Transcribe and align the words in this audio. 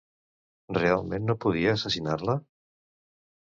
Realment 0.77 1.29
no 1.31 1.37
podia 1.47 1.77
assassinar-la? 1.77 2.41